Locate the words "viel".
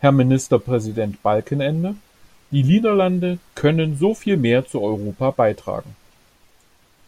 4.14-4.36